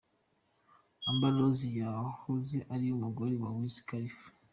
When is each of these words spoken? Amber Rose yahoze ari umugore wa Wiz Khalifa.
Amber 1.09 1.33
Rose 1.37 1.67
yahoze 1.81 2.57
ari 2.73 2.85
umugore 2.97 3.33
wa 3.41 3.49
Wiz 3.57 3.75
Khalifa. 3.87 4.27